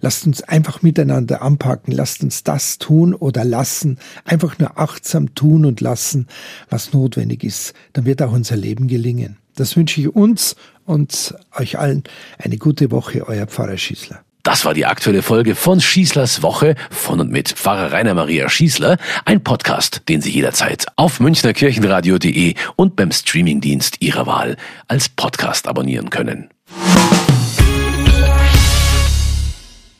Lasst 0.00 0.26
uns 0.26 0.42
einfach 0.42 0.82
miteinander 0.82 1.42
anpacken, 1.42 1.92
lasst 1.92 2.22
uns 2.22 2.42
das 2.42 2.78
tun 2.78 3.14
oder 3.14 3.44
lassen, 3.44 3.98
einfach 4.24 4.58
nur 4.58 4.78
achtsam 4.78 5.34
tun 5.34 5.64
und 5.64 5.80
lassen, 5.80 6.26
was 6.70 6.92
notwendig 6.92 7.44
ist. 7.44 7.74
Dann 7.92 8.06
wird 8.06 8.22
auch 8.22 8.32
unser 8.32 8.56
Leben 8.56 8.88
gelingen. 8.88 9.36
Das 9.56 9.76
wünsche 9.76 10.00
ich 10.00 10.08
uns 10.08 10.56
und 10.86 11.34
euch 11.56 11.78
allen 11.78 12.02
eine 12.38 12.56
gute 12.56 12.90
Woche, 12.90 13.28
euer 13.28 13.46
Pfarrer 13.46 13.76
Schießler. 13.76 14.24
Das 14.42 14.64
war 14.64 14.72
die 14.72 14.86
aktuelle 14.86 15.22
Folge 15.22 15.54
von 15.54 15.80
Schießlers 15.80 16.42
Woche 16.42 16.74
von 16.90 17.20
und 17.20 17.30
mit 17.30 17.50
Pfarrer 17.50 17.92
Rainer 17.92 18.14
Maria 18.14 18.48
Schießler, 18.48 18.96
ein 19.26 19.44
Podcast, 19.44 20.02
den 20.08 20.22
Sie 20.22 20.30
jederzeit 20.30 20.86
auf 20.96 21.20
münchnerkirchenradio.de 21.20 22.54
und 22.76 22.96
beim 22.96 23.12
Streamingdienst 23.12 24.00
Ihrer 24.00 24.26
Wahl 24.26 24.56
als 24.88 25.10
Podcast 25.10 25.68
abonnieren 25.68 26.08
können. 26.08 26.48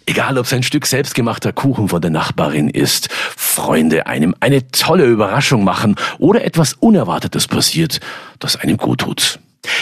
Egal, 0.06 0.38
ob 0.38 0.46
es 0.46 0.52
ein 0.52 0.62
Stück 0.62 0.86
selbstgemachter 0.86 1.52
Kuchen 1.52 1.88
von 1.88 2.00
der 2.00 2.10
Nachbarin 2.10 2.68
ist, 2.68 3.10
Freunde 3.12 4.06
einem 4.06 4.34
eine 4.40 4.68
tolle 4.68 5.04
Überraschung 5.04 5.64
machen 5.64 5.96
oder 6.18 6.44
etwas 6.44 6.72
Unerwartetes 6.72 7.46
passiert, 7.46 8.00
das 8.38 8.56
einem 8.56 8.78
gut 8.78 9.00
tut. 9.00 9.38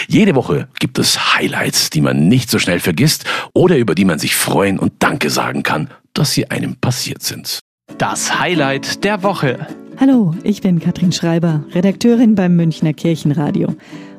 Jede 0.09 0.35
Woche 0.35 0.69
gibt 0.79 0.99
es 0.99 1.35
Highlights, 1.37 1.91
die 1.91 2.01
man 2.01 2.29
nicht 2.29 2.51
so 2.51 2.59
schnell 2.59 2.81
vergisst 2.81 3.25
oder 3.55 3.77
über 3.77 3.95
die 3.95 4.05
man 4.05 4.19
sich 4.19 4.35
freuen 4.35 4.79
und 4.79 4.95
Danke 4.99 5.31
sagen 5.31 5.63
kann, 5.63 5.91
dass 6.15 6.33
sie 6.33 6.51
einem 6.51 6.77
passiert 6.77 7.23
sind. 7.23 7.61
Das 7.99 8.39
Highlight 8.39 9.05
der 9.05 9.23
Woche. 9.23 9.67
Hallo, 10.01 10.35
ich 10.45 10.63
bin 10.63 10.79
Katrin 10.79 11.13
Schreiber, 11.13 11.65
Redakteurin 11.73 12.35
beim 12.35 12.55
Münchner 12.55 12.93
Kirchenradio. 12.93 13.75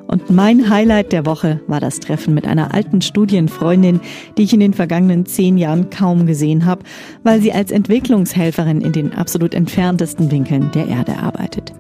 Und 0.08 0.32
mein 0.32 0.72
Highlight 0.72 1.12
der 1.12 1.28
Woche 1.28 1.62
war 1.68 1.80
das 1.80 2.00
Treffen 2.00 2.34
mit 2.34 2.48
einer 2.48 2.74
alten 2.74 3.00
Studienfreundin, 3.00 4.02
die 4.38 4.44
ich 4.44 4.54
in 4.54 4.60
den 4.60 4.74
vergangenen 4.74 5.28
zehn 5.28 5.56
Jahren 5.56 5.92
kaum 5.92 6.26
gesehen 6.26 6.66
habe, 6.66 6.84
weil 7.22 7.42
sie 7.42 7.54
als 7.54 7.72
Entwicklungshelferin 7.72 8.82
in 8.82 8.92
den 8.92 9.14
absolut 9.14 9.54
entferntesten 9.54 10.32
Winkeln 10.32 10.72
der 10.72 10.88
Erde 10.88 11.20
arbeitet. 11.20 11.74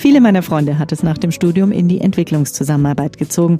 Viele 0.00 0.22
meiner 0.22 0.40
Freunde 0.40 0.78
hat 0.78 0.92
es 0.92 1.02
nach 1.02 1.18
dem 1.18 1.30
Studium 1.30 1.72
in 1.72 1.86
die 1.86 2.00
Entwicklungszusammenarbeit 2.00 3.18
gezogen. 3.18 3.58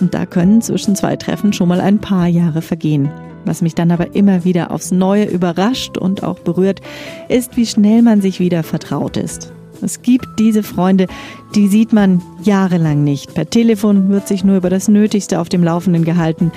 Und 0.00 0.14
da 0.14 0.24
können 0.24 0.62
zwischen 0.62 0.96
zwei 0.96 1.14
Treffen 1.16 1.52
schon 1.52 1.68
mal 1.68 1.82
ein 1.82 1.98
paar 1.98 2.26
Jahre 2.26 2.62
vergehen. 2.62 3.10
Was 3.44 3.60
mich 3.60 3.74
dann 3.74 3.90
aber 3.90 4.16
immer 4.16 4.46
wieder 4.46 4.70
aufs 4.70 4.92
Neue 4.92 5.26
überrascht 5.26 5.98
und 5.98 6.22
auch 6.22 6.38
berührt, 6.38 6.80
ist, 7.28 7.58
wie 7.58 7.66
schnell 7.66 8.00
man 8.00 8.22
sich 8.22 8.40
wieder 8.40 8.62
vertraut 8.62 9.18
ist. 9.18 9.52
Es 9.82 10.00
gibt 10.00 10.26
diese 10.38 10.62
Freunde, 10.62 11.06
die 11.54 11.68
sieht 11.68 11.92
man 11.92 12.22
jahrelang 12.42 13.04
nicht. 13.04 13.34
Per 13.34 13.50
Telefon 13.50 14.08
wird 14.08 14.26
sich 14.26 14.42
nur 14.42 14.56
über 14.56 14.70
das 14.70 14.88
Nötigste 14.88 15.38
auf 15.38 15.50
dem 15.50 15.62
Laufenden 15.62 16.06
gehalten. 16.06 16.50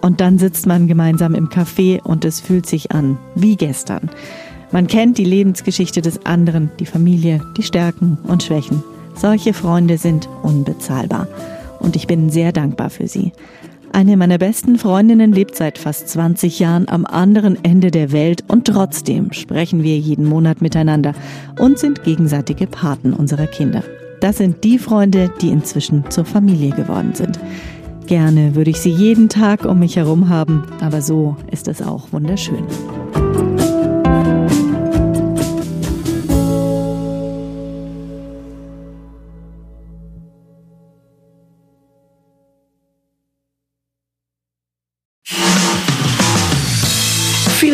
Und 0.00 0.20
dann 0.20 0.40
sitzt 0.40 0.66
man 0.66 0.88
gemeinsam 0.88 1.36
im 1.36 1.50
Café 1.50 2.02
und 2.02 2.24
es 2.24 2.40
fühlt 2.40 2.66
sich 2.66 2.90
an 2.90 3.16
wie 3.36 3.54
gestern. 3.54 4.10
Man 4.72 4.86
kennt 4.86 5.18
die 5.18 5.24
Lebensgeschichte 5.24 6.00
des 6.00 6.24
anderen, 6.24 6.70
die 6.80 6.86
Familie, 6.86 7.40
die 7.58 7.62
Stärken 7.62 8.16
und 8.24 8.42
Schwächen. 8.42 8.82
Solche 9.14 9.52
Freunde 9.52 9.98
sind 9.98 10.30
unbezahlbar. 10.42 11.28
Und 11.78 11.94
ich 11.94 12.06
bin 12.06 12.30
sehr 12.30 12.52
dankbar 12.52 12.88
für 12.88 13.06
sie. 13.06 13.32
Eine 13.92 14.16
meiner 14.16 14.38
besten 14.38 14.78
Freundinnen 14.78 15.32
lebt 15.32 15.54
seit 15.54 15.76
fast 15.76 16.08
20 16.08 16.58
Jahren 16.58 16.88
am 16.88 17.04
anderen 17.04 17.62
Ende 17.62 17.90
der 17.90 18.10
Welt 18.10 18.42
und 18.48 18.66
trotzdem 18.66 19.32
sprechen 19.32 19.82
wir 19.82 19.98
jeden 19.98 20.24
Monat 20.24 20.62
miteinander 20.62 21.12
und 21.58 21.78
sind 21.78 22.02
gegenseitige 22.02 22.66
Paten 22.66 23.12
unserer 23.12 23.46
Kinder. 23.46 23.82
Das 24.20 24.38
sind 24.38 24.64
die 24.64 24.78
Freunde, 24.78 25.30
die 25.42 25.50
inzwischen 25.50 26.10
zur 26.10 26.24
Familie 26.24 26.70
geworden 26.70 27.12
sind. 27.14 27.38
Gerne 28.06 28.54
würde 28.54 28.70
ich 28.70 28.80
sie 28.80 28.90
jeden 28.90 29.28
Tag 29.28 29.66
um 29.66 29.80
mich 29.80 29.96
herum 29.96 30.30
haben, 30.30 30.64
aber 30.80 31.02
so 31.02 31.36
ist 31.50 31.68
es 31.68 31.82
auch 31.82 32.12
wunderschön. 32.12 32.64